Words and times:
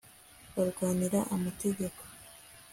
barwanira 0.55 1.19
amategeko 1.35 2.01